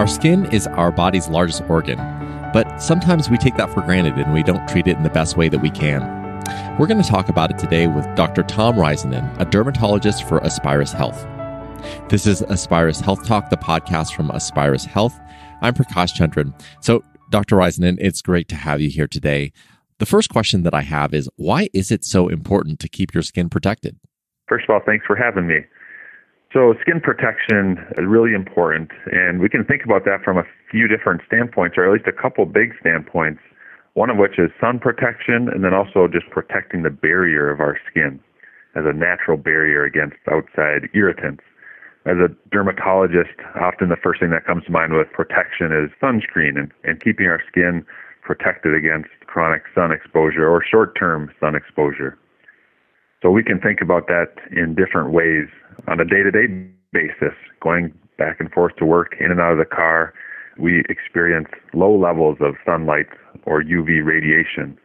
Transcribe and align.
Our 0.00 0.06
skin 0.06 0.46
is 0.46 0.66
our 0.66 0.90
body's 0.90 1.28
largest 1.28 1.62
organ, 1.68 1.98
but 2.54 2.78
sometimes 2.78 3.28
we 3.28 3.36
take 3.36 3.56
that 3.56 3.68
for 3.68 3.82
granted 3.82 4.14
and 4.14 4.32
we 4.32 4.42
don't 4.42 4.66
treat 4.66 4.86
it 4.86 4.96
in 4.96 5.02
the 5.02 5.10
best 5.10 5.36
way 5.36 5.50
that 5.50 5.58
we 5.58 5.68
can. 5.68 6.00
We're 6.78 6.86
going 6.86 7.02
to 7.02 7.06
talk 7.06 7.28
about 7.28 7.50
it 7.50 7.58
today 7.58 7.86
with 7.86 8.06
Dr. 8.14 8.42
Tom 8.42 8.76
Risenen, 8.76 9.38
a 9.38 9.44
dermatologist 9.44 10.26
for 10.26 10.42
Aspirus 10.42 10.92
Health. 10.92 11.26
This 12.08 12.26
is 12.26 12.40
Aspirus 12.40 13.00
Health 13.00 13.26
Talk, 13.26 13.50
the 13.50 13.58
podcast 13.58 14.14
from 14.14 14.30
Aspirus 14.30 14.86
Health. 14.86 15.20
I'm 15.60 15.74
Prakash 15.74 16.16
Chandran. 16.16 16.58
So, 16.80 17.04
Dr. 17.28 17.56
Risenen, 17.56 17.98
it's 18.00 18.22
great 18.22 18.48
to 18.48 18.56
have 18.56 18.80
you 18.80 18.88
here 18.88 19.06
today. 19.06 19.52
The 19.98 20.06
first 20.06 20.30
question 20.30 20.62
that 20.62 20.72
I 20.72 20.80
have 20.80 21.12
is 21.12 21.28
why 21.36 21.68
is 21.74 21.90
it 21.90 22.06
so 22.06 22.28
important 22.28 22.80
to 22.80 22.88
keep 22.88 23.12
your 23.12 23.22
skin 23.22 23.50
protected? 23.50 23.98
First 24.48 24.64
of 24.66 24.70
all, 24.70 24.80
thanks 24.86 25.04
for 25.04 25.14
having 25.14 25.46
me. 25.46 25.58
So, 26.52 26.74
skin 26.80 27.00
protection 27.00 27.78
is 27.96 28.04
really 28.06 28.34
important, 28.34 28.90
and 29.12 29.38
we 29.38 29.48
can 29.48 29.64
think 29.64 29.84
about 29.84 30.04
that 30.06 30.24
from 30.24 30.36
a 30.36 30.42
few 30.68 30.88
different 30.88 31.22
standpoints, 31.24 31.78
or 31.78 31.86
at 31.86 31.92
least 31.92 32.08
a 32.08 32.12
couple 32.12 32.44
big 32.44 32.74
standpoints. 32.80 33.40
One 33.94 34.10
of 34.10 34.16
which 34.16 34.36
is 34.36 34.50
sun 34.60 34.80
protection, 34.80 35.48
and 35.48 35.62
then 35.62 35.74
also 35.74 36.08
just 36.08 36.28
protecting 36.30 36.82
the 36.82 36.90
barrier 36.90 37.50
of 37.50 37.60
our 37.60 37.78
skin 37.88 38.18
as 38.74 38.84
a 38.84 38.92
natural 38.92 39.36
barrier 39.36 39.84
against 39.84 40.16
outside 40.30 40.88
irritants. 40.92 41.44
As 42.06 42.16
a 42.16 42.34
dermatologist, 42.50 43.38
often 43.54 43.88
the 43.88 43.96
first 43.96 44.20
thing 44.20 44.30
that 44.30 44.44
comes 44.44 44.64
to 44.64 44.72
mind 44.72 44.92
with 44.94 45.10
protection 45.12 45.70
is 45.70 45.90
sunscreen 46.02 46.58
and, 46.58 46.72
and 46.82 47.00
keeping 47.00 47.26
our 47.26 47.42
skin 47.46 47.84
protected 48.22 48.74
against 48.74 49.10
chronic 49.26 49.62
sun 49.74 49.92
exposure 49.92 50.48
or 50.48 50.64
short 50.64 50.98
term 50.98 51.30
sun 51.38 51.54
exposure. 51.54 52.18
So 53.22 53.30
we 53.30 53.42
can 53.42 53.60
think 53.60 53.80
about 53.80 54.06
that 54.06 54.32
in 54.50 54.74
different 54.74 55.12
ways 55.12 55.48
on 55.88 56.00
a 56.00 56.04
day 56.04 56.22
to 56.22 56.30
day 56.30 56.46
basis, 56.92 57.36
going 57.60 57.92
back 58.18 58.40
and 58.40 58.50
forth 58.50 58.76
to 58.76 58.86
work, 58.86 59.14
in 59.20 59.30
and 59.30 59.40
out 59.40 59.52
of 59.52 59.58
the 59.58 59.64
car. 59.64 60.14
We 60.58 60.84
experience 60.88 61.48
low 61.72 61.96
levels 61.96 62.38
of 62.40 62.54
sunlight 62.64 63.06
or 63.44 63.62
UV 63.62 64.04
radiation, 64.04 64.76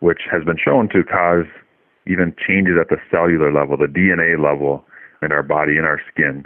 which 0.00 0.22
has 0.30 0.44
been 0.44 0.58
shown 0.62 0.88
to 0.90 1.04
cause 1.04 1.46
even 2.06 2.34
changes 2.46 2.74
at 2.80 2.88
the 2.88 2.98
cellular 3.10 3.52
level, 3.52 3.76
the 3.76 3.86
DNA 3.86 4.42
level 4.42 4.84
in 5.22 5.32
our 5.32 5.42
body, 5.42 5.76
in 5.76 5.84
our 5.84 6.00
skin. 6.12 6.44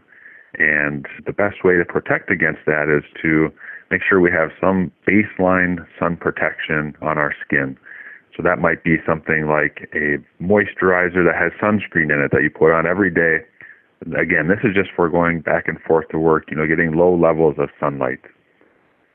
And 0.58 1.06
the 1.26 1.32
best 1.32 1.64
way 1.64 1.76
to 1.76 1.84
protect 1.84 2.30
against 2.30 2.60
that 2.66 2.88
is 2.88 3.04
to 3.22 3.50
make 3.90 4.02
sure 4.08 4.20
we 4.20 4.30
have 4.30 4.50
some 4.60 4.90
baseline 5.06 5.86
sun 5.98 6.16
protection 6.16 6.94
on 7.02 7.18
our 7.18 7.34
skin. 7.44 7.76
So 8.40 8.48
that 8.48 8.58
might 8.58 8.82
be 8.82 8.96
something 9.06 9.48
like 9.48 9.90
a 9.92 10.16
moisturizer 10.42 11.20
that 11.28 11.36
has 11.36 11.52
sunscreen 11.60 12.08
in 12.08 12.24
it 12.24 12.30
that 12.32 12.40
you 12.42 12.48
put 12.48 12.72
on 12.72 12.86
every 12.86 13.10
day. 13.10 13.44
Again, 14.16 14.48
this 14.48 14.64
is 14.64 14.74
just 14.74 14.88
for 14.96 15.10
going 15.10 15.42
back 15.42 15.68
and 15.68 15.78
forth 15.82 16.08
to 16.08 16.18
work, 16.18 16.44
you 16.50 16.56
know, 16.56 16.66
getting 16.66 16.96
low 16.96 17.14
levels 17.14 17.56
of 17.58 17.68
sunlight. 17.78 18.20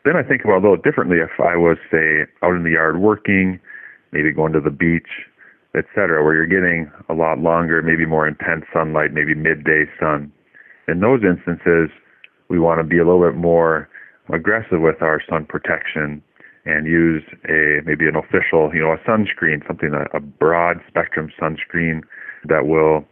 Then 0.03 0.15
I 0.15 0.21
think 0.21 0.43
about 0.45 0.59
a 0.59 0.61
little 0.61 0.77
differently 0.77 1.17
if 1.17 1.39
I 1.39 1.57
was, 1.57 1.77
say, 1.89 2.29
out 2.43 2.53
in 2.53 2.63
the 2.63 2.77
yard 2.77 3.01
working, 3.01 3.59
maybe 4.11 4.31
going 4.31 4.53
to 4.53 4.61
the 4.61 4.69
beach, 4.69 5.09
etc., 5.73 6.23
where 6.23 6.35
you're 6.35 6.45
getting 6.45 6.91
a 7.09 7.15
lot 7.15 7.39
longer, 7.39 7.81
maybe 7.81 8.05
more 8.05 8.27
intense 8.27 8.65
sunlight, 8.71 9.11
maybe 9.11 9.33
midday 9.33 9.85
sun. 9.99 10.31
In 10.87 10.99
those 10.99 11.21
instances, 11.23 11.89
we 12.47 12.59
want 12.59 12.77
to 12.77 12.83
be 12.83 12.99
a 12.99 13.03
little 13.03 13.25
bit 13.25 13.35
more 13.35 13.89
aggressive 14.31 14.81
with 14.81 15.01
our 15.01 15.19
sun 15.27 15.47
protection 15.49 16.21
and 16.65 16.87
use 16.87 17.23
a 17.47 17.81
maybe 17.85 18.07
an 18.07 18.15
official, 18.15 18.73
you 18.73 18.81
know, 18.81 18.91
a 18.91 18.97
sunscreen, 19.07 19.65
something 19.67 19.91
a, 19.93 20.17
a 20.17 20.19
broad 20.19 20.77
spectrum 20.87 21.31
sunscreen 21.39 22.01
that 22.47 22.65
will 22.65 23.05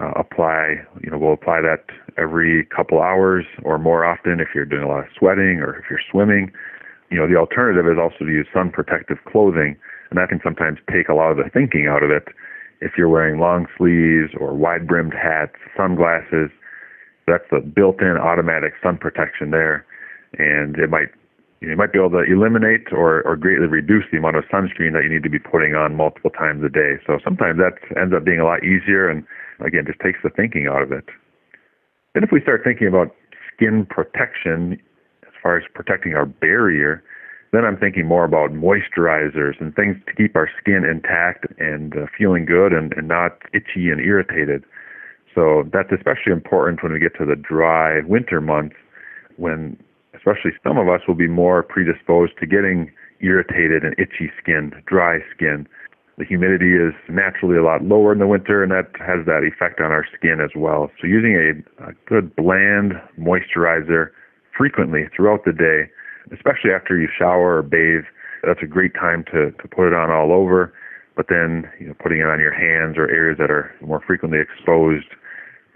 uh, 0.00 0.12
apply, 0.16 0.76
you 1.02 1.10
know, 1.10 1.18
we'll 1.18 1.32
apply 1.32 1.60
that 1.60 1.84
every 2.18 2.64
couple 2.66 3.00
hours 3.00 3.44
or 3.62 3.78
more 3.78 4.04
often 4.04 4.40
if 4.40 4.48
you're 4.54 4.64
doing 4.64 4.82
a 4.82 4.88
lot 4.88 5.00
of 5.00 5.06
sweating 5.18 5.60
or 5.60 5.78
if 5.78 5.84
you're 5.88 6.00
swimming. 6.10 6.50
You 7.10 7.18
know, 7.18 7.28
the 7.28 7.36
alternative 7.36 7.86
is 7.86 7.98
also 7.98 8.24
to 8.24 8.30
use 8.30 8.46
sun 8.52 8.70
protective 8.70 9.18
clothing, 9.30 9.76
and 10.10 10.18
that 10.18 10.28
can 10.28 10.40
sometimes 10.42 10.78
take 10.92 11.08
a 11.08 11.14
lot 11.14 11.30
of 11.30 11.36
the 11.36 11.48
thinking 11.54 11.86
out 11.88 12.02
of 12.02 12.10
it. 12.10 12.24
If 12.80 12.92
you're 12.98 13.08
wearing 13.08 13.40
long 13.40 13.66
sleeves 13.78 14.34
or 14.38 14.52
wide 14.54 14.86
brimmed 14.86 15.14
hats, 15.14 15.54
sunglasses, 15.76 16.50
that's 17.26 17.44
the 17.50 17.60
built 17.60 18.00
in 18.02 18.16
automatic 18.18 18.74
sun 18.82 18.98
protection 18.98 19.50
there. 19.50 19.86
And 20.38 20.76
it 20.76 20.90
might 20.90 21.08
you, 21.60 21.76
might 21.76 21.92
be 21.92 21.98
able 21.98 22.10
to 22.10 22.24
eliminate 22.24 22.92
or, 22.92 23.22
or 23.22 23.36
greatly 23.36 23.66
reduce 23.66 24.04
the 24.10 24.18
amount 24.18 24.36
of 24.36 24.44
sunscreen 24.44 24.92
that 24.92 25.02
you 25.02 25.10
need 25.10 25.22
to 25.22 25.30
be 25.30 25.38
putting 25.38 25.74
on 25.74 25.96
multiple 25.96 26.30
times 26.30 26.64
a 26.64 26.68
day. 26.68 26.98
So 27.06 27.18
sometimes 27.24 27.58
that 27.58 27.78
ends 27.98 28.14
up 28.14 28.24
being 28.24 28.40
a 28.40 28.44
lot 28.44 28.64
easier 28.64 29.08
and 29.08 29.24
again 29.64 29.84
just 29.86 30.00
takes 30.00 30.18
the 30.22 30.30
thinking 30.30 30.66
out 30.66 30.82
of 30.82 30.92
it. 30.92 31.04
Then 32.14 32.24
if 32.24 32.30
we 32.32 32.40
start 32.40 32.62
thinking 32.64 32.88
about 32.88 33.14
skin 33.54 33.86
protection 33.88 34.80
as 35.22 35.32
far 35.42 35.56
as 35.58 35.64
protecting 35.74 36.14
our 36.14 36.26
barrier, 36.26 37.02
then 37.52 37.64
I'm 37.64 37.76
thinking 37.76 38.06
more 38.06 38.24
about 38.24 38.50
moisturizers 38.50 39.60
and 39.60 39.74
things 39.74 39.96
to 40.06 40.14
keep 40.14 40.36
our 40.36 40.48
skin 40.60 40.84
intact 40.84 41.46
and 41.58 41.94
uh, 41.96 42.06
feeling 42.16 42.44
good 42.44 42.72
and, 42.72 42.92
and 42.94 43.08
not 43.08 43.38
itchy 43.54 43.90
and 43.90 44.00
irritated. 44.00 44.64
So 45.34 45.68
that's 45.72 45.92
especially 45.92 46.32
important 46.32 46.82
when 46.82 46.92
we 46.92 46.98
get 46.98 47.16
to 47.18 47.26
the 47.26 47.36
dry 47.36 48.00
winter 48.00 48.40
months 48.40 48.76
when 49.36 49.78
especially 50.26 50.52
some 50.66 50.78
of 50.78 50.88
us 50.88 51.00
will 51.06 51.14
be 51.14 51.28
more 51.28 51.62
predisposed 51.62 52.32
to 52.40 52.46
getting 52.46 52.90
irritated 53.20 53.84
and 53.84 53.94
itchy 53.98 54.30
skin, 54.42 54.72
dry 54.86 55.18
skin. 55.34 55.66
The 56.18 56.24
humidity 56.24 56.74
is 56.74 56.94
naturally 57.08 57.56
a 57.56 57.62
lot 57.62 57.82
lower 57.82 58.12
in 58.12 58.18
the 58.18 58.26
winter, 58.26 58.62
and 58.62 58.72
that 58.72 58.90
has 58.98 59.24
that 59.26 59.44
effect 59.44 59.80
on 59.80 59.92
our 59.92 60.04
skin 60.16 60.40
as 60.42 60.50
well. 60.56 60.90
So, 61.00 61.06
using 61.06 61.36
a, 61.36 61.90
a 61.90 61.92
good 62.06 62.34
bland 62.34 62.94
moisturizer 63.18 64.10
frequently 64.56 65.04
throughout 65.14 65.44
the 65.44 65.52
day, 65.52 65.90
especially 66.32 66.72
after 66.72 66.98
you 66.98 67.08
shower 67.16 67.58
or 67.58 67.62
bathe, 67.62 68.08
that's 68.42 68.62
a 68.62 68.66
great 68.66 68.94
time 68.94 69.24
to, 69.32 69.52
to 69.52 69.68
put 69.68 69.88
it 69.88 69.94
on 69.94 70.10
all 70.10 70.32
over. 70.32 70.72
But 71.14 71.26
then, 71.28 71.70
you 71.78 71.86
know, 71.88 71.94
putting 72.02 72.18
it 72.18 72.26
on 72.26 72.40
your 72.40 72.52
hands 72.52 72.96
or 72.98 73.08
areas 73.08 73.38
that 73.38 73.50
are 73.50 73.72
more 73.80 74.02
frequently 74.06 74.40
exposed 74.40 75.06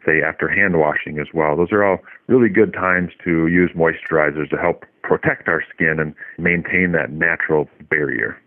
say 0.04 0.22
after 0.22 0.48
hand 0.48 0.78
washing 0.78 1.18
as 1.18 1.26
well. 1.34 1.56
Those 1.56 1.72
are 1.72 1.84
all 1.84 1.98
really 2.28 2.48
good 2.48 2.72
times 2.72 3.12
to 3.24 3.46
use 3.46 3.70
moisturizers 3.76 4.50
to 4.50 4.56
help 4.56 4.84
protect 5.02 5.48
our 5.48 5.62
skin 5.74 5.96
and 5.98 6.14
maintain 6.38 6.92
that 6.92 7.10
natural 7.12 7.68
barrier. 7.88 8.38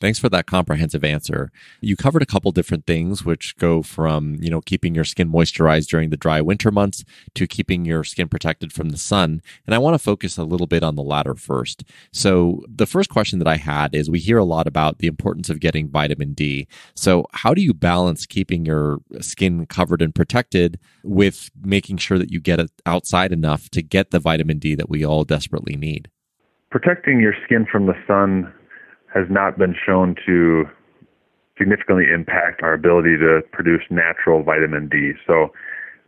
Thanks 0.00 0.20
for 0.20 0.28
that 0.28 0.46
comprehensive 0.46 1.02
answer. 1.02 1.50
You 1.80 1.96
covered 1.96 2.22
a 2.22 2.26
couple 2.26 2.52
different 2.52 2.86
things 2.86 3.24
which 3.24 3.56
go 3.56 3.82
from, 3.82 4.36
you 4.40 4.48
know, 4.48 4.60
keeping 4.60 4.94
your 4.94 5.04
skin 5.04 5.30
moisturized 5.30 5.88
during 5.88 6.10
the 6.10 6.16
dry 6.16 6.40
winter 6.40 6.70
months 6.70 7.04
to 7.34 7.48
keeping 7.48 7.84
your 7.84 8.04
skin 8.04 8.28
protected 8.28 8.72
from 8.72 8.90
the 8.90 8.96
sun. 8.96 9.42
And 9.66 9.74
I 9.74 9.78
want 9.78 9.94
to 9.94 9.98
focus 9.98 10.38
a 10.38 10.44
little 10.44 10.68
bit 10.68 10.84
on 10.84 10.94
the 10.94 11.02
latter 11.02 11.34
first. 11.34 11.82
So 12.12 12.62
the 12.68 12.86
first 12.86 13.10
question 13.10 13.40
that 13.40 13.48
I 13.48 13.56
had 13.56 13.94
is 13.94 14.08
we 14.08 14.20
hear 14.20 14.38
a 14.38 14.44
lot 14.44 14.68
about 14.68 14.98
the 14.98 15.08
importance 15.08 15.50
of 15.50 15.58
getting 15.58 15.88
vitamin 15.88 16.32
D. 16.32 16.68
So 16.94 17.26
how 17.32 17.52
do 17.52 17.60
you 17.60 17.74
balance 17.74 18.24
keeping 18.24 18.64
your 18.64 18.98
skin 19.20 19.66
covered 19.66 20.00
and 20.00 20.14
protected 20.14 20.78
with 21.02 21.50
making 21.60 21.96
sure 21.96 22.18
that 22.18 22.30
you 22.30 22.38
get 22.40 22.60
it 22.60 22.70
outside 22.86 23.32
enough 23.32 23.68
to 23.70 23.82
get 23.82 24.12
the 24.12 24.20
vitamin 24.20 24.58
D 24.58 24.76
that 24.76 24.88
we 24.88 25.04
all 25.04 25.24
desperately 25.24 25.76
need? 25.76 26.08
Protecting 26.70 27.18
your 27.18 27.34
skin 27.44 27.66
from 27.70 27.86
the 27.86 27.94
sun 28.06 28.52
has 29.14 29.26
not 29.30 29.58
been 29.58 29.74
shown 29.74 30.14
to 30.26 30.64
significantly 31.56 32.04
impact 32.12 32.62
our 32.62 32.72
ability 32.72 33.16
to 33.18 33.40
produce 33.52 33.82
natural 33.90 34.42
vitamin 34.42 34.88
D. 34.88 35.12
So 35.26 35.48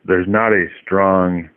there's 0.05 0.29
not 0.29 0.53
a 0.53 0.67
strong 0.83 1.51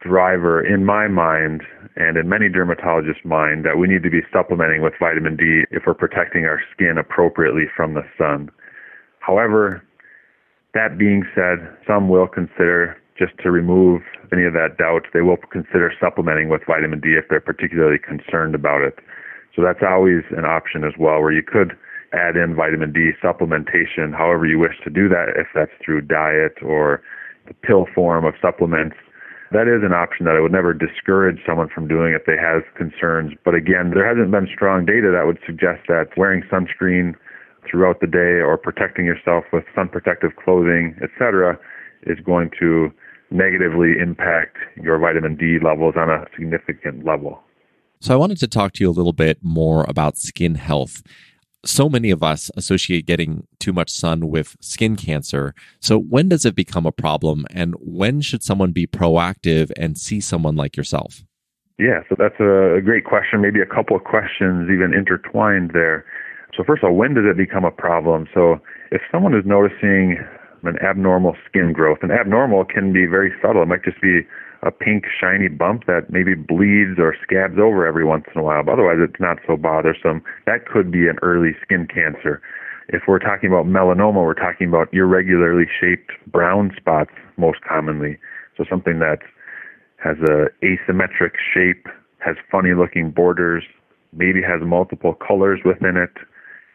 driver 0.00 0.64
in 0.64 0.84
my 0.84 1.08
mind 1.08 1.62
and 1.96 2.16
in 2.16 2.28
many 2.28 2.48
dermatologists' 2.48 3.24
mind 3.24 3.64
that 3.64 3.78
we 3.78 3.88
need 3.88 4.02
to 4.02 4.10
be 4.10 4.20
supplementing 4.32 4.82
with 4.82 4.92
vitamin 4.98 5.36
D 5.36 5.64
if 5.70 5.84
we're 5.86 5.94
protecting 5.94 6.44
our 6.44 6.60
skin 6.72 6.96
appropriately 6.98 7.64
from 7.76 7.94
the 7.94 8.02
sun. 8.16 8.50
However, 9.20 9.82
that 10.74 10.98
being 10.98 11.24
said, 11.34 11.68
some 11.86 12.08
will 12.08 12.28
consider 12.28 12.96
just 13.18 13.32
to 13.42 13.50
remove 13.50 14.02
any 14.32 14.44
of 14.44 14.52
that 14.52 14.76
doubt, 14.78 15.06
they 15.14 15.22
will 15.22 15.38
consider 15.50 15.92
supplementing 15.98 16.48
with 16.48 16.60
vitamin 16.66 17.00
D 17.00 17.16
if 17.16 17.24
they're 17.28 17.40
particularly 17.40 17.98
concerned 17.98 18.54
about 18.54 18.82
it. 18.82 18.98
So 19.56 19.62
that's 19.62 19.80
always 19.80 20.22
an 20.36 20.44
option 20.44 20.84
as 20.84 20.92
well, 21.00 21.22
where 21.22 21.32
you 21.32 21.42
could 21.42 21.72
add 22.12 22.36
in 22.36 22.54
vitamin 22.54 22.92
D 22.92 23.12
supplementation 23.24 24.12
however 24.12 24.46
you 24.46 24.58
wish 24.58 24.76
to 24.84 24.90
do 24.90 25.08
that, 25.08 25.32
if 25.34 25.48
that's 25.54 25.72
through 25.82 26.02
diet 26.02 26.62
or 26.62 27.02
the 27.48 27.54
pill 27.54 27.86
form 27.94 28.24
of 28.24 28.34
supplements. 28.40 28.96
That 29.52 29.68
is 29.68 29.82
an 29.82 29.92
option 29.92 30.26
that 30.26 30.36
I 30.36 30.40
would 30.40 30.52
never 30.52 30.74
discourage 30.74 31.38
someone 31.46 31.68
from 31.72 31.88
doing 31.88 32.12
if 32.12 32.26
they 32.26 32.36
have 32.36 32.62
concerns. 32.76 33.32
But 33.44 33.54
again, 33.54 33.92
there 33.94 34.06
hasn't 34.06 34.30
been 34.30 34.48
strong 34.52 34.84
data 34.84 35.10
that 35.14 35.24
would 35.24 35.38
suggest 35.46 35.86
that 35.88 36.10
wearing 36.16 36.42
sunscreen 36.50 37.14
throughout 37.68 38.00
the 38.00 38.06
day 38.06 38.42
or 38.42 38.58
protecting 38.58 39.06
yourself 39.06 39.44
with 39.52 39.64
sun 39.74 39.88
protective 39.88 40.34
clothing, 40.36 40.98
etc., 41.02 41.58
is 42.02 42.18
going 42.20 42.50
to 42.58 42.90
negatively 43.30 43.98
impact 44.00 44.56
your 44.82 44.98
vitamin 44.98 45.36
D 45.36 45.58
levels 45.62 45.94
on 45.96 46.10
a 46.10 46.26
significant 46.36 47.04
level. 47.04 47.40
So 48.00 48.12
I 48.14 48.16
wanted 48.16 48.38
to 48.38 48.46
talk 48.46 48.72
to 48.74 48.84
you 48.84 48.90
a 48.90 48.92
little 48.92 49.12
bit 49.12 49.38
more 49.42 49.84
about 49.88 50.16
skin 50.16 50.54
health. 50.54 51.02
So 51.64 51.88
many 51.88 52.10
of 52.10 52.22
us 52.22 52.50
associate 52.56 53.06
getting 53.06 53.46
too 53.58 53.72
much 53.72 53.90
sun 53.90 54.28
with 54.28 54.56
skin 54.60 54.96
cancer. 54.96 55.54
So 55.80 55.98
when 55.98 56.28
does 56.28 56.44
it 56.44 56.54
become 56.54 56.86
a 56.86 56.92
problem 56.92 57.44
and 57.50 57.74
when 57.80 58.20
should 58.20 58.42
someone 58.42 58.72
be 58.72 58.86
proactive 58.86 59.72
and 59.76 59.98
see 59.98 60.20
someone 60.20 60.54
like 60.56 60.76
yourself? 60.76 61.24
Yeah, 61.78 62.00
so 62.08 62.16
that's 62.18 62.40
a 62.40 62.80
great 62.82 63.04
question. 63.04 63.42
Maybe 63.42 63.60
a 63.60 63.66
couple 63.66 63.96
of 63.96 64.04
questions 64.04 64.70
even 64.70 64.94
intertwined 64.94 65.72
there. 65.74 66.06
So, 66.56 66.64
first 66.64 66.82
of 66.82 66.88
all, 66.88 66.96
when 66.96 67.12
does 67.12 67.24
it 67.28 67.36
become 67.36 67.66
a 67.66 67.70
problem? 67.70 68.26
So, 68.32 68.60
if 68.90 69.02
someone 69.12 69.34
is 69.34 69.44
noticing 69.44 70.16
an 70.68 70.78
abnormal 70.78 71.36
skin 71.48 71.72
growth, 71.72 71.98
and 72.02 72.12
abnormal 72.12 72.64
can 72.64 72.92
be 72.92 73.06
very 73.06 73.32
subtle, 73.42 73.62
it 73.62 73.66
might 73.66 73.84
just 73.84 74.00
be 74.00 74.20
a 74.62 74.70
pink, 74.70 75.04
shiny 75.20 75.48
bump 75.48 75.86
that 75.86 76.10
maybe 76.10 76.34
bleeds 76.34 76.98
or 76.98 77.14
scabs 77.22 77.58
over 77.58 77.86
every 77.86 78.04
once 78.04 78.24
in 78.34 78.40
a 78.40 78.44
while, 78.44 78.62
but 78.62 78.72
otherwise 78.72 78.98
it's 79.00 79.20
not 79.20 79.38
so 79.46 79.56
bothersome. 79.56 80.22
That 80.46 80.66
could 80.66 80.90
be 80.90 81.08
an 81.08 81.18
early 81.22 81.52
skin 81.62 81.86
cancer. 81.86 82.40
If 82.88 83.02
we're 83.06 83.18
talking 83.18 83.50
about 83.50 83.66
melanoma, 83.66 84.24
we're 84.24 84.34
talking 84.34 84.68
about 84.68 84.88
irregularly 84.92 85.66
shaped 85.80 86.12
brown 86.26 86.72
spots 86.76 87.10
most 87.36 87.60
commonly. 87.68 88.18
So 88.56 88.64
something 88.68 88.98
that 89.00 89.18
has 90.02 90.16
a 90.22 90.46
asymmetric 90.64 91.32
shape, 91.52 91.86
has 92.18 92.36
funny 92.50 92.74
looking 92.74 93.10
borders, 93.10 93.64
maybe 94.12 94.40
has 94.42 94.62
multiple 94.62 95.14
colors 95.14 95.60
within 95.64 95.96
it, 95.96 96.12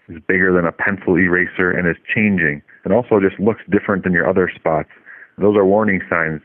is 0.10 0.22
bigger 0.28 0.54
than 0.54 0.66
a 0.66 0.72
pencil 0.72 1.18
eraser 1.18 1.72
and 1.72 1.88
is 1.88 1.98
changing, 2.14 2.62
and 2.84 2.94
also 2.94 3.20
just 3.20 3.40
looks 3.40 3.62
different 3.70 4.04
than 4.04 4.14
your 4.14 4.28
other 4.28 4.52
spots. 4.54 4.90
Those 5.38 5.56
are 5.56 5.66
warning 5.66 6.02
signs 6.10 6.42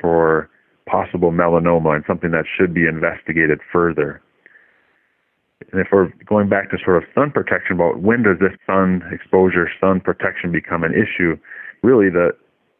for 0.00 0.48
possible 0.86 1.30
melanoma 1.30 1.94
and 1.94 2.04
something 2.06 2.30
that 2.32 2.44
should 2.46 2.74
be 2.74 2.86
investigated 2.86 3.60
further. 3.72 4.20
And 5.72 5.80
if 5.80 5.88
we're 5.92 6.10
going 6.26 6.48
back 6.48 6.70
to 6.70 6.78
sort 6.82 7.02
of 7.02 7.08
sun 7.14 7.30
protection, 7.30 7.76
about 7.76 8.00
when 8.00 8.22
does 8.22 8.38
this 8.40 8.56
sun 8.66 9.02
exposure, 9.12 9.70
sun 9.80 10.00
protection 10.00 10.50
become 10.50 10.82
an 10.82 10.92
issue? 10.92 11.36
Really, 11.82 12.10
the 12.10 12.32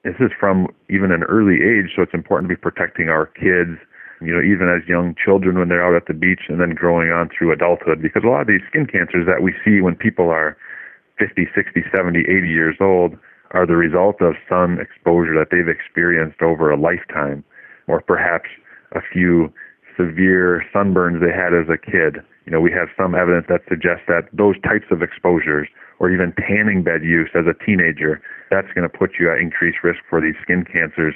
this 0.03 0.17
is 0.19 0.31
from 0.39 0.67
even 0.89 1.13
an 1.13 1.23
early 1.25 1.61
age, 1.61 1.93
so 1.95 2.01
it's 2.03 2.15
important 2.15 2.49
to 2.49 2.57
be 2.57 2.61
protecting 2.61 3.11
our 3.11 3.27
kids, 3.27 3.77
you 4.23 4.33
know, 4.33 4.41
even 4.41 4.73
as 4.73 4.89
young 4.89 5.15
children 5.23 5.59
when 5.59 5.69
they're 5.69 5.85
out 5.85 5.95
at 5.95 6.07
the 6.09 6.15
beach 6.15 6.49
and 6.49 6.59
then 6.59 6.75
growing 6.75 7.13
on 7.13 7.29
through 7.29 7.53
adulthood. 7.53 8.01
Because 8.01 8.25
a 8.25 8.29
lot 8.29 8.41
of 8.41 8.47
these 8.47 8.65
skin 8.67 8.87
cancers 8.87 9.27
that 9.27 9.43
we 9.43 9.53
see 9.63 9.83
when 9.83 9.95
people 9.95 10.31
are 10.31 10.57
50, 11.21 11.47
60, 11.55 11.85
70, 11.95 12.21
80 12.21 12.49
years 12.49 12.77
old 12.81 13.15
are 13.53 13.67
the 13.67 13.77
result 13.77 14.23
of 14.23 14.35
sun 14.49 14.81
exposure 14.81 15.37
that 15.37 15.53
they've 15.53 15.69
experienced 15.69 16.41
over 16.41 16.71
a 16.71 16.81
lifetime, 16.81 17.45
or 17.87 18.01
perhaps 18.01 18.49
a 18.93 19.01
few 19.13 19.53
severe 19.99 20.65
sunburns 20.73 21.21
they 21.21 21.35
had 21.35 21.53
as 21.53 21.69
a 21.69 21.77
kid. 21.77 22.25
You 22.47 22.53
know, 22.53 22.61
we 22.61 22.73
have 22.73 22.89
some 22.97 23.15
evidence 23.15 23.47
that 23.49 23.61
suggests 23.69 24.09
that 24.09 24.33
those 24.33 24.57
types 24.63 24.87
of 24.91 25.03
exposures, 25.03 25.69
or 25.99 26.11
even 26.11 26.33
tanning 26.41 26.83
bed 26.83 27.05
use 27.05 27.29
as 27.35 27.45
a 27.45 27.55
teenager, 27.65 28.23
that's 28.51 28.73
going 28.73 28.89
to 28.89 28.97
put 28.97 29.21
you 29.21 29.31
at 29.31 29.39
increased 29.39 29.85
risk 29.85 30.01
for 30.09 30.21
these 30.21 30.39
skin 30.41 30.65
cancers 30.65 31.15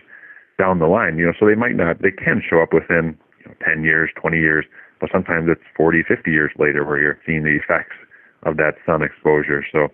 down 0.59 0.79
the 0.79 0.87
line. 0.87 1.17
You 1.17 1.27
know, 1.27 1.33
so 1.39 1.47
they 1.47 1.57
might 1.57 1.75
not, 1.75 2.03
they 2.03 2.13
can 2.13 2.43
show 2.45 2.61
up 2.61 2.75
within 2.75 3.17
you 3.41 3.47
know, 3.49 3.55
10 3.65 3.85
years, 3.85 4.11
20 4.21 4.37
years, 4.37 4.67
but 5.01 5.09
sometimes 5.11 5.49
it's 5.49 5.65
40, 5.77 6.03
50 6.03 6.31
years 6.31 6.53
later 6.59 6.85
where 6.85 7.01
you're 7.01 7.19
seeing 7.25 7.43
the 7.43 7.57
effects 7.57 7.97
of 8.45 8.57
that 8.59 8.75
sun 8.87 9.03
exposure. 9.03 9.65
So 9.73 9.89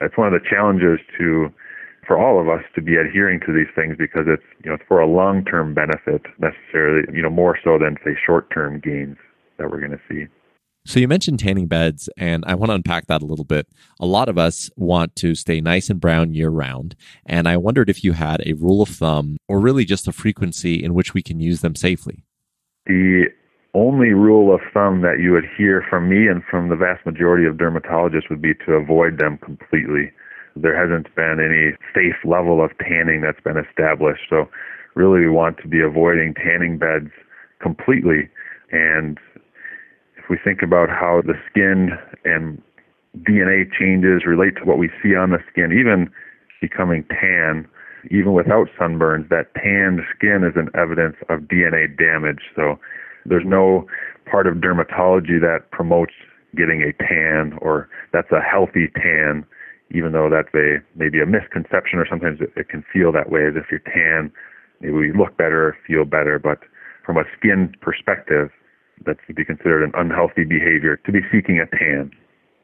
that's 0.00 0.16
one 0.16 0.32
of 0.32 0.32
the 0.32 0.48
challenges 0.48 0.98
to 1.18 1.52
for 2.06 2.18
all 2.18 2.40
of 2.40 2.48
us 2.48 2.64
to 2.74 2.82
be 2.82 2.96
adhering 2.96 3.40
to 3.40 3.52
these 3.52 3.72
things 3.74 3.96
because 3.98 4.24
it's 4.26 4.42
you 4.64 4.70
know 4.70 4.74
it's 4.74 4.84
for 4.88 5.00
a 5.00 5.06
long-term 5.06 5.74
benefit 5.74 6.22
necessarily 6.38 7.06
you 7.14 7.22
know 7.22 7.30
more 7.30 7.58
so 7.62 7.78
than 7.78 7.96
say 8.04 8.16
short-term 8.26 8.80
gains 8.80 9.16
that 9.58 9.70
we're 9.70 9.78
going 9.78 9.92
to 9.92 10.00
see. 10.08 10.26
So 10.86 10.98
you 10.98 11.08
mentioned 11.08 11.38
tanning 11.38 11.66
beds, 11.66 12.08
and 12.16 12.42
I 12.46 12.54
want 12.54 12.70
to 12.70 12.74
unpack 12.74 13.06
that 13.06 13.20
a 13.20 13.26
little 13.26 13.44
bit. 13.44 13.68
A 14.00 14.06
lot 14.06 14.30
of 14.30 14.38
us 14.38 14.70
want 14.76 15.14
to 15.16 15.34
stay 15.34 15.60
nice 15.60 15.90
and 15.90 16.00
brown 16.00 16.32
year 16.32 16.48
round, 16.48 16.96
and 17.26 17.46
I 17.46 17.58
wondered 17.58 17.90
if 17.90 18.02
you 18.02 18.14
had 18.14 18.42
a 18.46 18.54
rule 18.54 18.80
of 18.80 18.88
thumb 18.88 19.36
or 19.46 19.60
really 19.60 19.84
just 19.84 20.08
a 20.08 20.12
frequency 20.12 20.82
in 20.82 20.94
which 20.94 21.12
we 21.12 21.22
can 21.22 21.38
use 21.38 21.60
them 21.60 21.74
safely. 21.74 22.24
The 22.86 23.26
only 23.74 24.10
rule 24.10 24.54
of 24.54 24.60
thumb 24.74 25.02
that 25.02 25.20
you 25.20 25.32
would 25.32 25.46
hear 25.56 25.84
from 25.88 26.08
me 26.08 26.26
and 26.26 26.42
from 26.42 26.68
the 26.68 26.76
vast 26.76 27.04
majority 27.06 27.46
of 27.46 27.56
dermatologists 27.56 28.28
would 28.28 28.42
be 28.42 28.54
to 28.66 28.72
avoid 28.72 29.18
them 29.18 29.38
completely. 29.38 30.10
There 30.56 30.74
hasn't 30.74 31.14
been 31.14 31.38
any 31.38 31.76
safe 31.94 32.18
level 32.24 32.62
of 32.64 32.70
tanning 32.78 33.20
that's 33.20 33.40
been 33.40 33.56
established. 33.56 34.22
So, 34.28 34.48
really, 34.94 35.20
we 35.20 35.30
want 35.30 35.58
to 35.58 35.68
be 35.68 35.80
avoiding 35.80 36.34
tanning 36.34 36.78
beds 36.78 37.10
completely. 37.60 38.28
And 38.72 39.18
if 40.16 40.24
we 40.28 40.36
think 40.42 40.62
about 40.62 40.88
how 40.88 41.22
the 41.24 41.34
skin 41.50 41.90
and 42.24 42.60
DNA 43.18 43.70
changes 43.78 44.26
relate 44.26 44.56
to 44.56 44.64
what 44.64 44.78
we 44.78 44.90
see 45.02 45.14
on 45.14 45.30
the 45.30 45.38
skin, 45.50 45.72
even 45.72 46.10
becoming 46.60 47.04
tan, 47.08 47.68
even 48.10 48.32
without 48.32 48.68
sunburns, 48.78 49.28
that 49.28 49.54
tanned 49.54 50.00
skin 50.16 50.42
is 50.42 50.56
an 50.56 50.70
evidence 50.74 51.16
of 51.28 51.40
DNA 51.40 51.86
damage. 51.96 52.42
So 52.56 52.78
there's 53.30 53.46
no 53.46 53.86
part 54.30 54.46
of 54.46 54.56
dermatology 54.56 55.40
that 55.40 55.70
promotes 55.70 56.12
getting 56.56 56.82
a 56.82 56.92
tan 57.02 57.56
or 57.62 57.88
that's 58.12 58.30
a 58.32 58.40
healthy 58.40 58.88
tan, 58.94 59.46
even 59.90 60.12
though 60.12 60.28
that's 60.28 60.52
a 60.54 60.78
maybe 60.96 61.20
a 61.20 61.26
misconception 61.26 61.98
or 61.98 62.06
sometimes 62.08 62.40
it, 62.40 62.52
it 62.56 62.68
can 62.68 62.84
feel 62.92 63.12
that 63.12 63.30
way 63.30 63.46
as 63.46 63.54
if 63.56 63.70
you're 63.70 63.80
tan, 63.80 64.30
maybe 64.80 65.06
you 65.06 65.14
look 65.16 65.36
better, 65.38 65.76
feel 65.86 66.04
better, 66.04 66.38
but 66.38 66.58
from 67.06 67.16
a 67.16 67.24
skin 67.38 67.72
perspective, 67.80 68.50
that 69.06 69.16
would 69.26 69.36
be 69.36 69.44
considered 69.44 69.82
an 69.82 69.92
unhealthy 69.94 70.44
behavior 70.44 70.96
to 71.06 71.12
be 71.12 71.20
seeking 71.32 71.58
a 71.58 71.66
tan. 71.76 72.10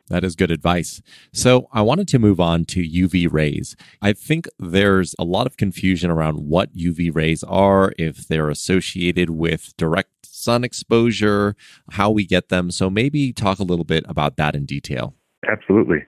That 0.09 0.23
is 0.23 0.37
good 0.37 0.53
advice. 0.53 1.03
So, 1.33 1.67
I 1.73 1.83
wanted 1.83 2.07
to 2.09 2.21
move 2.21 2.39
on 2.39 2.65
to 2.67 2.81
UV 2.81 3.33
rays. 3.33 3.75
I 4.01 4.13
think 4.13 4.47
there's 4.59 5.17
a 5.19 5.25
lot 5.25 5.49
of 5.49 5.57
confusion 5.57 6.11
around 6.11 6.49
what 6.49 6.77
UV 6.77 7.13
rays 7.13 7.43
are, 7.43 7.93
if 7.99 8.29
they're 8.29 8.49
associated 8.49 9.31
with 9.31 9.77
direct 9.77 10.16
sun 10.37 10.65
exposure, 10.65 11.57
how 11.93 12.11
we 12.11 12.27
get 12.27 12.49
them. 12.49 12.71
So, 12.71 12.91
maybe 12.91 13.33
talk 13.33 13.59
a 13.59 13.65
little 13.65 13.85
bit 13.85 14.05
about 14.09 14.37
that 14.37 14.55
in 14.55 14.65
detail. 14.65 15.15
Absolutely. 15.51 16.05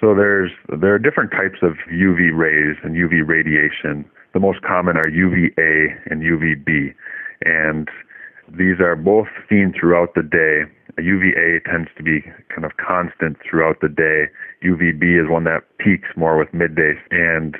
So, 0.00 0.14
there's 0.14 0.52
there 0.80 0.94
are 0.94 0.98
different 0.98 1.30
types 1.32 1.58
of 1.62 1.74
UV 1.92 2.36
rays 2.36 2.76
and 2.82 2.96
UV 2.96 3.26
radiation. 3.26 4.04
The 4.34 4.40
most 4.40 4.62
common 4.62 4.96
are 4.96 5.08
UVA 5.08 5.94
and 6.10 6.22
UVB. 6.22 6.94
And 7.44 7.88
these 8.56 8.80
are 8.80 8.96
both 8.96 9.28
seen 9.48 9.74
throughout 9.78 10.14
the 10.14 10.22
day. 10.22 10.64
UVA 11.02 11.60
tends 11.70 11.88
to 11.96 12.02
be 12.02 12.22
kind 12.48 12.64
of 12.64 12.72
constant 12.76 13.36
throughout 13.48 13.80
the 13.80 13.88
day. 13.88 14.30
UVB 14.64 15.22
is 15.22 15.30
one 15.30 15.44
that 15.44 15.64
peaks 15.78 16.08
more 16.16 16.38
with 16.38 16.52
midday. 16.52 16.94
And 17.10 17.56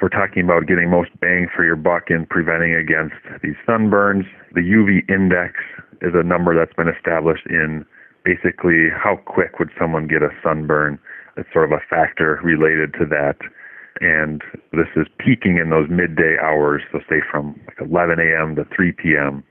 we're 0.00 0.08
talking 0.08 0.44
about 0.44 0.66
getting 0.66 0.90
most 0.90 1.10
bang 1.20 1.48
for 1.54 1.64
your 1.64 1.76
buck 1.76 2.10
in 2.10 2.26
preventing 2.26 2.74
against 2.74 3.16
these 3.42 3.56
sunburns, 3.66 4.24
the 4.54 4.60
UV 4.60 5.08
index 5.10 5.54
is 6.00 6.12
a 6.14 6.22
number 6.22 6.54
that's 6.54 6.74
been 6.74 6.88
established 6.88 7.46
in 7.46 7.84
basically 8.24 8.88
how 8.90 9.16
quick 9.26 9.58
would 9.58 9.70
someone 9.78 10.06
get 10.06 10.22
a 10.22 10.30
sunburn. 10.42 10.98
It's 11.36 11.48
sort 11.52 11.64
of 11.64 11.72
a 11.72 11.82
factor 11.90 12.40
related 12.42 12.94
to 12.94 13.06
that. 13.06 13.36
And 14.00 14.42
this 14.72 14.88
is 14.96 15.06
peaking 15.18 15.58
in 15.58 15.70
those 15.70 15.88
midday 15.90 16.36
hours, 16.42 16.82
so 16.90 17.00
say 17.08 17.20
from 17.30 17.60
like 17.66 17.80
11 17.80 18.18
a.m. 18.18 18.56
to 18.56 18.64
3 18.74 18.92
p.m 18.92 19.44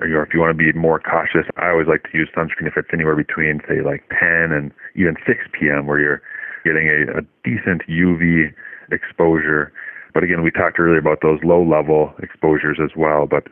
or 0.00 0.22
if 0.22 0.32
you 0.32 0.40
want 0.40 0.56
to 0.56 0.72
be 0.72 0.72
more 0.78 1.00
cautious, 1.00 1.48
I 1.56 1.70
always 1.70 1.88
like 1.88 2.04
to 2.04 2.14
use 2.14 2.28
sunscreen 2.36 2.68
if 2.68 2.76
it's 2.76 2.88
anywhere 2.92 3.16
between, 3.16 3.60
say, 3.68 3.82
like 3.82 4.04
10 4.08 4.52
and 4.52 4.72
even 4.94 5.16
6 5.26 5.38
p.m., 5.52 5.86
where 5.86 5.98
you're 5.98 6.22
getting 6.64 6.88
a, 6.88 7.18
a 7.18 7.22
decent 7.44 7.82
UV 7.88 8.54
exposure. 8.92 9.72
But 10.14 10.24
again, 10.24 10.42
we 10.42 10.50
talked 10.50 10.78
earlier 10.78 10.98
about 10.98 11.20
those 11.22 11.38
low 11.42 11.62
level 11.62 12.12
exposures 12.22 12.78
as 12.82 12.90
well. 12.96 13.26
But 13.26 13.46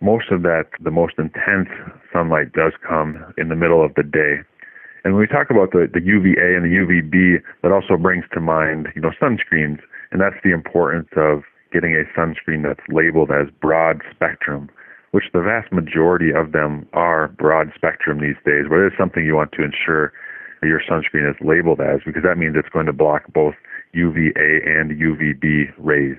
most 0.00 0.30
of 0.30 0.42
that, 0.42 0.66
the 0.80 0.90
most 0.90 1.14
intense 1.18 1.68
sunlight 2.12 2.52
does 2.52 2.72
come 2.86 3.24
in 3.36 3.48
the 3.48 3.56
middle 3.56 3.84
of 3.84 3.94
the 3.94 4.02
day. 4.02 4.40
And 5.04 5.14
when 5.14 5.20
we 5.20 5.26
talk 5.26 5.50
about 5.50 5.72
the, 5.72 5.88
the 5.92 6.02
UVA 6.02 6.54
and 6.54 6.64
the 6.64 6.74
UVB, 6.74 7.42
that 7.62 7.72
also 7.72 7.96
brings 7.96 8.24
to 8.32 8.40
mind, 8.40 8.88
you 8.94 9.02
know, 9.02 9.12
sunscreens. 9.20 9.80
And 10.10 10.20
that's 10.20 10.36
the 10.42 10.52
importance 10.52 11.08
of 11.16 11.42
getting 11.72 11.94
a 11.94 12.04
sunscreen 12.18 12.62
that's 12.62 12.86
labeled 12.88 13.30
as 13.30 13.48
broad 13.60 14.00
spectrum 14.10 14.70
which 15.12 15.24
the 15.32 15.40
vast 15.40 15.72
majority 15.72 16.30
of 16.32 16.52
them 16.52 16.86
are 16.92 17.28
broad 17.28 17.72
spectrum 17.74 18.20
these 18.20 18.36
days, 18.44 18.66
but 18.68 18.78
it 18.78 18.92
is 18.92 18.98
something 18.98 19.24
you 19.24 19.34
want 19.34 19.52
to 19.52 19.64
ensure 19.64 20.12
your 20.62 20.82
sunscreen 20.88 21.28
is 21.28 21.36
labeled 21.40 21.80
as 21.80 22.00
because 22.04 22.22
that 22.22 22.36
means 22.36 22.56
it's 22.56 22.68
going 22.68 22.86
to 22.86 22.92
block 22.92 23.22
both 23.32 23.54
UVA 23.92 24.62
and 24.64 24.90
UVB 24.92 25.72
rays. 25.78 26.16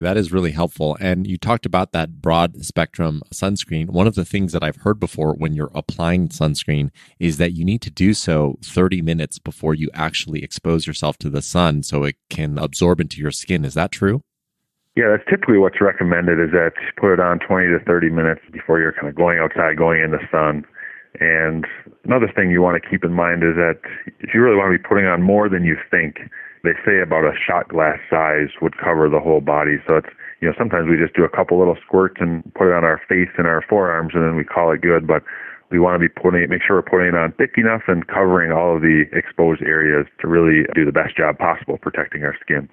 That 0.00 0.16
is 0.16 0.30
really 0.30 0.52
helpful. 0.52 0.96
And 1.00 1.26
you 1.26 1.36
talked 1.36 1.66
about 1.66 1.90
that 1.90 2.22
broad 2.22 2.64
spectrum 2.64 3.20
sunscreen. 3.34 3.90
One 3.90 4.06
of 4.06 4.14
the 4.14 4.24
things 4.24 4.52
that 4.52 4.62
I've 4.62 4.76
heard 4.76 5.00
before 5.00 5.34
when 5.34 5.54
you're 5.54 5.72
applying 5.74 6.28
sunscreen 6.28 6.90
is 7.18 7.38
that 7.38 7.52
you 7.52 7.64
need 7.64 7.82
to 7.82 7.90
do 7.90 8.14
so 8.14 8.58
30 8.64 9.02
minutes 9.02 9.40
before 9.40 9.74
you 9.74 9.90
actually 9.94 10.44
expose 10.44 10.86
yourself 10.86 11.18
to 11.18 11.30
the 11.30 11.42
sun 11.42 11.82
so 11.82 12.04
it 12.04 12.14
can 12.30 12.58
absorb 12.58 13.00
into 13.00 13.20
your 13.20 13.32
skin. 13.32 13.64
Is 13.64 13.74
that 13.74 13.90
true? 13.90 14.22
Yeah, 14.94 15.10
that's 15.10 15.28
typically 15.28 15.58
what's 15.58 15.80
recommended 15.80 16.38
is 16.38 16.52
that 16.52 16.72
you 16.80 16.88
put 16.96 17.14
it 17.14 17.20
on 17.20 17.40
20 17.40 17.66
to 17.66 17.78
30 17.84 18.10
minutes 18.10 18.40
before 18.52 18.80
you're 18.80 18.92
kind 18.92 19.08
of 19.08 19.16
going 19.16 19.38
outside, 19.38 19.76
going 19.76 20.00
in 20.00 20.12
the 20.12 20.22
sun. 20.30 20.64
And 21.20 21.66
another 22.04 22.30
thing 22.34 22.50
you 22.50 22.62
want 22.62 22.80
to 22.80 22.88
keep 22.88 23.04
in 23.04 23.12
mind 23.12 23.42
is 23.42 23.54
that 23.56 23.80
if 24.20 24.34
you 24.34 24.42
really 24.42 24.56
want 24.56 24.72
to 24.72 24.78
be 24.78 24.82
putting 24.82 25.06
on 25.06 25.22
more 25.22 25.48
than 25.48 25.64
you 25.64 25.76
think, 25.90 26.18
they 26.64 26.74
say 26.84 27.00
about 27.00 27.24
a 27.24 27.34
shot 27.34 27.68
glass 27.68 27.98
size 28.10 28.50
would 28.60 28.76
cover 28.78 29.08
the 29.08 29.20
whole 29.20 29.40
body. 29.40 29.78
So 29.86 29.96
it's 29.96 30.10
you 30.40 30.48
know, 30.48 30.54
sometimes 30.56 30.88
we 30.88 30.96
just 30.96 31.14
do 31.14 31.24
a 31.24 31.28
couple 31.28 31.58
little 31.58 31.76
squirts 31.84 32.16
and 32.20 32.42
put 32.54 32.70
it 32.70 32.74
on 32.74 32.84
our 32.84 33.00
face 33.08 33.30
and 33.36 33.46
our 33.46 33.62
forearms 33.68 34.12
and 34.14 34.22
then 34.22 34.36
we 34.36 34.44
call 34.44 34.70
it 34.72 34.80
good. 34.80 35.06
But 35.06 35.22
we 35.70 35.78
want 35.78 35.94
to 35.94 35.98
be 35.98 36.08
putting 36.08 36.42
it, 36.42 36.50
make 36.50 36.62
sure 36.62 36.76
we're 36.76 36.82
putting 36.82 37.08
it 37.08 37.14
on 37.14 37.32
thick 37.32 37.58
enough 37.58 37.82
and 37.88 38.06
covering 38.06 38.52
all 38.52 38.76
of 38.76 38.82
the 38.82 39.04
exposed 39.12 39.62
areas 39.62 40.06
to 40.20 40.28
really 40.28 40.64
do 40.74 40.84
the 40.84 40.92
best 40.92 41.16
job 41.16 41.36
possible 41.38 41.78
protecting 41.78 42.22
our 42.22 42.36
skin. 42.40 42.68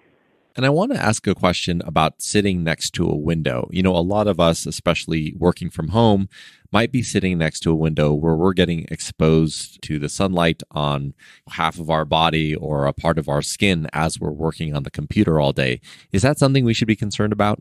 And 0.55 0.65
I 0.65 0.69
want 0.69 0.93
to 0.93 1.01
ask 1.01 1.27
a 1.27 1.35
question 1.35 1.81
about 1.85 2.21
sitting 2.21 2.63
next 2.63 2.91
to 2.91 3.09
a 3.09 3.15
window. 3.15 3.67
You 3.71 3.83
know, 3.83 3.95
a 3.95 3.99
lot 3.99 4.27
of 4.27 4.39
us, 4.39 4.65
especially 4.65 5.33
working 5.37 5.69
from 5.69 5.89
home, 5.89 6.29
might 6.71 6.93
be 6.93 7.03
sitting 7.03 7.37
next 7.37 7.59
to 7.61 7.71
a 7.71 7.75
window 7.75 8.13
where 8.13 8.35
we're 8.35 8.53
getting 8.53 8.85
exposed 8.89 9.81
to 9.81 9.99
the 9.99 10.07
sunlight 10.07 10.63
on 10.71 11.13
half 11.49 11.77
of 11.77 11.89
our 11.89 12.05
body 12.05 12.55
or 12.55 12.85
a 12.85 12.93
part 12.93 13.17
of 13.17 13.27
our 13.27 13.41
skin 13.41 13.89
as 13.91 14.17
we're 14.17 14.31
working 14.31 14.73
on 14.73 14.83
the 14.83 14.91
computer 14.91 15.41
all 15.41 15.51
day. 15.51 15.81
Is 16.13 16.21
that 16.21 16.39
something 16.39 16.63
we 16.63 16.73
should 16.73 16.87
be 16.87 16.95
concerned 16.95 17.33
about? 17.33 17.59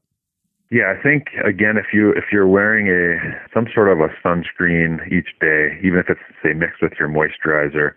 Yeah, 0.71 0.93
I 0.97 1.03
think 1.03 1.27
again, 1.45 1.77
if 1.77 1.93
you 1.93 2.11
if 2.13 2.25
you're 2.33 2.49
wearing 2.49 2.89
a 2.89 3.19
some 3.53 3.67
sort 3.75 3.93
of 3.93 4.01
a 4.01 4.09
sunscreen 4.25 5.07
each 5.13 5.29
day, 5.41 5.79
even 5.85 5.99
if 5.99 6.07
it's 6.09 6.21
say 6.43 6.53
mixed 6.53 6.81
with 6.81 6.95
your 6.99 7.09
moisturizer, 7.09 7.93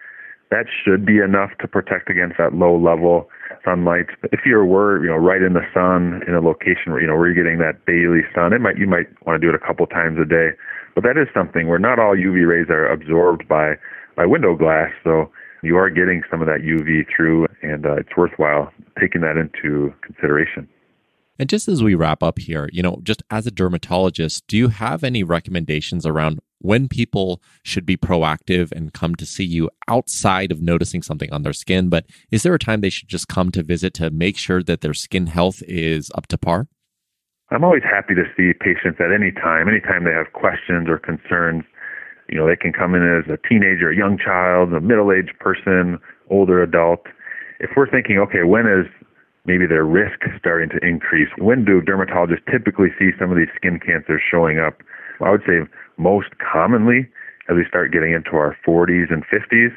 that 0.50 0.66
should 0.84 1.06
be 1.06 1.20
enough 1.20 1.52
to 1.60 1.68
protect 1.68 2.10
against 2.10 2.38
that 2.38 2.54
low 2.54 2.78
level 2.78 3.30
sunlight. 3.64 4.08
If 4.32 4.42
you 4.46 4.64
were, 4.64 5.04
you 5.04 5.10
know, 5.10 5.18
right 5.18 5.42
in 5.42 5.54
the 5.54 5.66
sun 5.74 6.22
in 6.28 6.34
a 6.34 6.40
location 6.40 6.92
where 6.94 7.02
you 7.02 7.08
know 7.08 7.16
where 7.16 7.28
you're 7.28 7.44
getting 7.44 7.60
that 7.60 7.86
daily 7.86 8.22
sun, 8.34 8.54
it 8.54 8.62
might 8.62 8.78
you 8.78 8.88
might 8.88 9.08
want 9.26 9.40
to 9.40 9.46
do 9.46 9.50
it 9.50 9.56
a 9.56 9.66
couple 9.66 9.86
times 9.88 10.18
a 10.20 10.26
day. 10.26 10.52
But 10.96 11.04
that 11.04 11.18
is 11.18 11.28
something 11.34 11.68
where 11.68 11.80
not 11.80 12.00
all 12.00 12.16
UV 12.16 12.48
rays 12.48 12.70
are 12.70 12.88
absorbed 12.88 13.48
by 13.48 13.76
by 14.16 14.26
window 14.26 14.56
glass, 14.56 14.92
so 15.04 15.30
you 15.64 15.78
are 15.78 15.90
getting 15.90 16.24
some 16.32 16.42
of 16.42 16.48
that 16.48 16.62
UV 16.62 17.06
through, 17.14 17.48
and 17.62 17.86
uh, 17.86 17.98
it's 17.98 18.16
worthwhile 18.16 18.72
taking 19.00 19.22
that 19.22 19.38
into 19.38 19.94
consideration. 20.02 20.68
And 21.40 21.50
just 21.50 21.68
as 21.68 21.84
we 21.84 21.94
wrap 21.94 22.24
up 22.24 22.40
here, 22.40 22.68
you 22.74 22.82
know, 22.82 23.00
just 23.04 23.22
as 23.30 23.46
a 23.46 23.52
dermatologist, 23.52 24.48
do 24.48 24.58
you 24.58 24.70
have 24.70 25.04
any 25.04 25.24
recommendations 25.24 26.06
around 26.06 26.40
when 26.60 26.88
people 26.88 27.42
should 27.64 27.86
be 27.86 27.98
proactive 27.98 28.72
and 28.72 28.94
come 28.94 29.16
to 29.16 29.26
see 29.26 29.44
you 29.44 29.70
outside 29.88 30.52
of 30.52 30.62
noticing 30.62 31.02
something 31.02 31.32
on 31.32 31.44
their 31.44 31.54
skin? 31.54 31.90
But 31.90 32.06
is 32.32 32.44
there 32.44 32.54
a 32.54 32.60
time 32.60 32.82
they 32.82 32.90
should 32.90 33.10
just 33.10 33.28
come 33.28 33.52
to 33.52 33.64
visit 33.64 33.94
to 33.96 34.10
make 34.10 34.38
sure 34.38 34.64
that 34.64 34.82
their 34.82 34.94
skin 34.94 35.28
health 35.28 35.62
is 35.68 36.12
up 36.16 36.28
to 36.28 36.38
par? 36.38 36.68
I'm 37.50 37.64
always 37.64 37.84
happy 37.84 38.14
to 38.16 38.24
see 38.36 38.52
patients 38.60 39.00
at 39.00 39.14
any 39.14 39.32
time, 39.32 39.70
anytime 39.70 40.04
they 40.04 40.12
have 40.12 40.34
questions 40.34 40.90
or 40.90 40.98
concerns. 40.98 41.64
You 42.30 42.38
know, 42.38 42.48
they 42.48 42.58
can 42.58 42.74
come 42.74 42.94
in 42.94 43.04
as 43.04 43.32
a 43.32 43.38
teenager, 43.48 43.90
a 43.90 43.96
young 43.96 44.18
child, 44.18 44.74
a 44.74 44.82
middle 44.82 45.14
aged 45.14 45.40
person, 45.40 45.98
older 46.30 46.62
adult. 46.62 47.08
If 47.62 47.72
we're 47.78 47.90
thinking, 47.90 48.18
okay, 48.20 48.44
when 48.44 48.68
is 48.68 48.86
maybe 49.48 49.66
their 49.66 49.86
risk 49.86 50.20
starting 50.38 50.70
to 50.70 50.86
increase. 50.86 51.30
When 51.40 51.64
do 51.64 51.82
dermatologists 51.82 52.46
typically 52.52 52.90
see 53.00 53.12
some 53.18 53.32
of 53.32 53.38
these 53.38 53.48
skin 53.56 53.80
cancers 53.80 54.22
showing 54.30 54.60
up? 54.60 54.84
I 55.24 55.32
would 55.32 55.42
say 55.48 55.64
most 55.98 56.30
commonly 56.40 57.10
as 57.50 57.56
we 57.56 57.66
start 57.68 57.92
getting 57.92 58.14
into 58.14 58.32
our 58.32 58.56
40s 58.66 59.12
and 59.12 59.24
50s. 59.28 59.76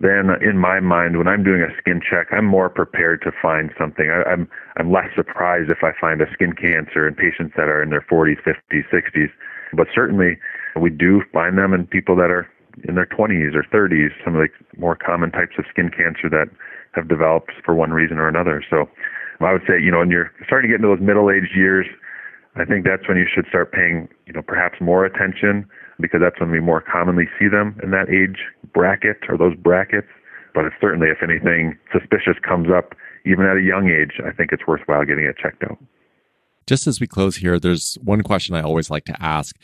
Then, 0.00 0.30
in 0.42 0.58
my 0.58 0.80
mind, 0.80 1.16
when 1.16 1.28
I'm 1.28 1.44
doing 1.44 1.62
a 1.62 1.70
skin 1.78 2.00
check, 2.02 2.26
I'm 2.32 2.44
more 2.44 2.68
prepared 2.68 3.22
to 3.22 3.30
find 3.40 3.70
something. 3.78 4.10
I, 4.10 4.28
I'm 4.28 4.48
I'm 4.76 4.90
less 4.90 5.06
surprised 5.14 5.70
if 5.70 5.84
I 5.84 5.92
find 6.00 6.20
a 6.20 6.26
skin 6.32 6.54
cancer 6.54 7.06
in 7.06 7.14
patients 7.14 7.54
that 7.56 7.68
are 7.68 7.80
in 7.80 7.90
their 7.90 8.04
40s, 8.10 8.42
50s, 8.42 8.82
60s. 8.90 9.30
But 9.72 9.86
certainly, 9.94 10.38
we 10.80 10.90
do 10.90 11.22
find 11.32 11.56
them 11.56 11.72
in 11.72 11.86
people 11.86 12.16
that 12.16 12.32
are 12.32 12.50
in 12.88 12.96
their 12.96 13.06
20s 13.06 13.54
or 13.54 13.62
30s. 13.62 14.10
Some 14.24 14.34
of 14.34 14.42
the 14.42 14.80
more 14.80 14.96
common 14.96 15.30
types 15.30 15.54
of 15.56 15.66
skin 15.70 15.88
cancer 15.88 16.28
that 16.30 16.48
have 16.92 17.06
developed 17.06 17.52
for 17.64 17.74
one 17.74 17.92
reason 17.92 18.18
or 18.18 18.26
another. 18.26 18.64
So 18.68 18.88
I 19.40 19.52
would 19.52 19.62
say, 19.68 19.80
you 19.80 19.90
know, 19.90 19.98
when 20.00 20.10
you're 20.10 20.32
starting 20.46 20.68
to 20.70 20.76
get 20.76 20.84
into 20.84 20.94
those 20.94 21.04
middle-aged 21.04 21.54
years, 21.54 21.86
I 22.56 22.64
think 22.64 22.84
that's 22.84 23.08
when 23.08 23.16
you 23.16 23.26
should 23.32 23.46
start 23.48 23.72
paying, 23.72 24.08
you 24.26 24.32
know, 24.32 24.42
perhaps 24.42 24.80
more 24.80 25.04
attention 25.04 25.66
because 26.00 26.20
that's 26.20 26.38
when 26.38 26.50
we 26.50 26.60
more 26.60 26.80
commonly 26.80 27.24
see 27.38 27.48
them 27.48 27.78
in 27.82 27.90
that 27.92 28.10
age 28.10 28.40
bracket 28.74 29.18
or 29.28 29.38
those 29.38 29.56
brackets. 29.56 30.08
But 30.54 30.66
it's 30.66 30.76
certainly, 30.80 31.08
if 31.08 31.22
anything 31.22 31.78
suspicious 31.90 32.36
comes 32.46 32.68
up, 32.70 32.94
even 33.24 33.46
at 33.46 33.56
a 33.56 33.62
young 33.62 33.88
age, 33.88 34.20
I 34.26 34.32
think 34.32 34.52
it's 34.52 34.66
worthwhile 34.66 35.04
getting 35.04 35.24
it 35.24 35.36
checked 35.38 35.64
out. 35.64 35.78
Just 36.66 36.86
as 36.86 37.00
we 37.00 37.06
close 37.06 37.36
here, 37.36 37.58
there's 37.58 37.96
one 38.02 38.22
question 38.22 38.54
I 38.54 38.60
always 38.60 38.90
like 38.90 39.04
to 39.06 39.22
ask 39.22 39.56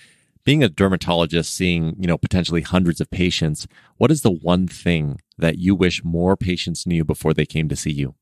being 0.45 0.65
a 0.65 0.69
dermatologist 0.71 1.55
seeing 1.55 1.95
you 1.99 2.07
know 2.07 2.17
potentially 2.17 2.63
hundreds 2.63 3.03
of 3.03 3.11
patients 3.11 3.67
what 3.99 4.11
is 4.11 4.23
the 4.23 4.31
one 4.31 4.67
thing 4.67 5.21
that 5.37 5.59
you 5.59 5.75
wish 5.75 6.03
more 6.03 6.39
patients 6.39 6.87
knew 6.87 7.05
before 7.05 7.35
they 7.35 7.45
came 7.45 7.69
to 7.69 7.77
see 7.77 7.93
you 7.93 8.15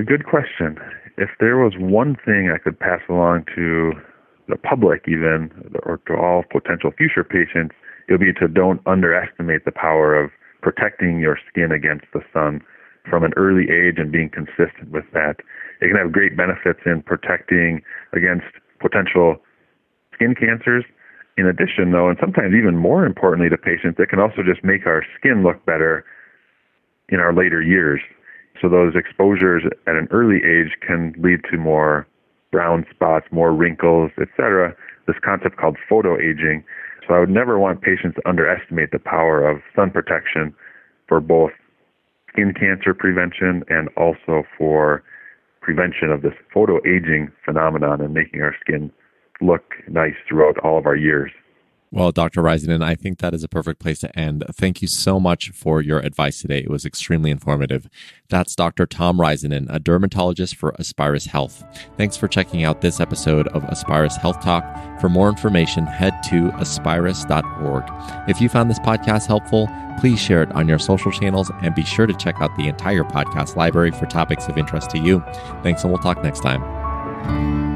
a 0.00 0.02
good 0.02 0.26
question 0.26 0.76
if 1.18 1.30
there 1.38 1.58
was 1.58 1.74
one 1.78 2.16
thing 2.24 2.50
i 2.52 2.58
could 2.58 2.78
pass 2.78 3.00
along 3.08 3.44
to 3.54 3.92
the 4.48 4.56
public 4.56 5.04
even 5.06 5.50
or 5.84 6.00
to 6.06 6.14
all 6.14 6.44
potential 6.50 6.90
future 6.96 7.24
patients 7.24 7.74
it 8.08 8.12
would 8.12 8.20
be 8.20 8.32
to 8.32 8.48
don't 8.48 8.80
underestimate 8.86 9.64
the 9.64 9.72
power 9.72 10.14
of 10.14 10.30
protecting 10.62 11.20
your 11.20 11.38
skin 11.48 11.72
against 11.72 12.06
the 12.12 12.20
sun 12.32 12.60
from 13.08 13.24
an 13.24 13.32
early 13.36 13.70
age 13.70 13.96
and 13.96 14.12
being 14.12 14.28
consistent 14.28 14.90
with 14.90 15.04
that 15.12 15.36
it 15.80 15.88
can 15.88 15.96
have 15.96 16.12
great 16.12 16.36
benefits 16.36 16.80
in 16.84 17.02
protecting 17.02 17.80
against 18.12 18.46
potential 18.80 19.36
skin 20.14 20.34
cancers 20.34 20.84
in 21.40 21.46
addition, 21.46 21.92
though, 21.92 22.08
and 22.08 22.18
sometimes 22.20 22.54
even 22.54 22.76
more 22.76 23.06
importantly 23.06 23.48
to 23.48 23.56
patients, 23.56 23.98
it 23.98 24.10
can 24.10 24.20
also 24.20 24.42
just 24.44 24.62
make 24.62 24.86
our 24.86 25.02
skin 25.18 25.42
look 25.42 25.64
better 25.64 26.04
in 27.08 27.18
our 27.18 27.32
later 27.32 27.62
years. 27.62 28.00
So 28.60 28.68
those 28.68 28.94
exposures 28.94 29.62
at 29.86 29.96
an 29.96 30.08
early 30.10 30.36
age 30.36 30.76
can 30.86 31.14
lead 31.18 31.40
to 31.50 31.56
more 31.56 32.06
brown 32.52 32.84
spots, 32.90 33.26
more 33.30 33.52
wrinkles, 33.52 34.10
etc. 34.20 34.74
This 35.06 35.16
concept 35.24 35.56
called 35.56 35.76
photoaging. 35.90 36.62
So 37.06 37.14
I 37.14 37.20
would 37.20 37.30
never 37.30 37.58
want 37.58 37.80
patients 37.80 38.16
to 38.16 38.28
underestimate 38.28 38.90
the 38.90 38.98
power 38.98 39.48
of 39.48 39.62
sun 39.74 39.90
protection 39.90 40.54
for 41.08 41.20
both 41.20 41.52
skin 42.28 42.52
cancer 42.54 42.94
prevention 42.94 43.64
and 43.68 43.88
also 43.96 44.44
for 44.56 45.02
prevention 45.60 46.10
of 46.10 46.22
this 46.22 46.34
photoaging 46.54 47.30
phenomenon 47.44 48.00
and 48.00 48.14
making 48.14 48.42
our 48.42 48.54
skin 48.60 48.90
look 49.40 49.74
nice 49.88 50.14
throughout 50.28 50.58
all 50.58 50.78
of 50.78 50.86
our 50.86 50.96
years. 50.96 51.32
Well, 51.92 52.12
Dr. 52.12 52.40
Risenen, 52.40 52.84
I 52.84 52.94
think 52.94 53.18
that 53.18 53.34
is 53.34 53.42
a 53.42 53.48
perfect 53.48 53.80
place 53.80 53.98
to 54.00 54.16
end. 54.16 54.44
Thank 54.52 54.80
you 54.80 54.86
so 54.86 55.18
much 55.18 55.50
for 55.50 55.80
your 55.80 55.98
advice 55.98 56.40
today. 56.40 56.58
It 56.58 56.70
was 56.70 56.86
extremely 56.86 57.32
informative. 57.32 57.88
That's 58.28 58.54
Dr. 58.54 58.86
Tom 58.86 59.18
Risenen, 59.18 59.66
a 59.68 59.80
dermatologist 59.80 60.54
for 60.54 60.72
Aspirus 60.78 61.26
Health. 61.26 61.64
Thanks 61.96 62.16
for 62.16 62.28
checking 62.28 62.62
out 62.62 62.80
this 62.80 63.00
episode 63.00 63.48
of 63.48 63.64
Aspirus 63.64 64.16
Health 64.16 64.40
Talk. 64.40 64.64
For 65.00 65.08
more 65.08 65.28
information, 65.28 65.84
head 65.84 66.14
to 66.28 66.52
aspirus.org. 66.52 67.84
If 68.28 68.40
you 68.40 68.48
found 68.48 68.70
this 68.70 68.78
podcast 68.78 69.26
helpful, 69.26 69.68
please 69.98 70.20
share 70.20 70.44
it 70.44 70.52
on 70.52 70.68
your 70.68 70.78
social 70.78 71.10
channels 71.10 71.50
and 71.60 71.74
be 71.74 71.84
sure 71.84 72.06
to 72.06 72.14
check 72.14 72.36
out 72.40 72.56
the 72.56 72.68
entire 72.68 73.02
podcast 73.02 73.56
library 73.56 73.90
for 73.90 74.06
topics 74.06 74.46
of 74.46 74.56
interest 74.56 74.90
to 74.90 74.98
you. 74.98 75.24
Thanks, 75.64 75.82
and 75.82 75.92
we'll 75.92 76.02
talk 76.02 76.22
next 76.22 76.40
time. 76.40 77.69